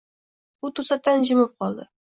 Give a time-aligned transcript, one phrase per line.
[0.69, 1.91] U to‘satdan jimib qoldi.